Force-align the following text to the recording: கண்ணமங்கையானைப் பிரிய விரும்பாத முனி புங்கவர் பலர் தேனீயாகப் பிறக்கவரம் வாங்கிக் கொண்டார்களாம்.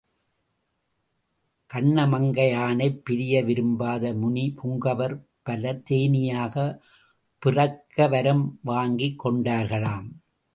கண்ணமங்கையானைப் 1.73 3.01
பிரிய 3.03 3.43
விரும்பாத 3.43 4.13
முனி 4.13 4.55
புங்கவர் 4.63 5.21
பலர் 5.41 5.83
தேனீயாகப் 5.89 6.79
பிறக்கவரம் 7.39 8.59
வாங்கிக் 8.63 9.25
கொண்டார்களாம். 9.25 10.09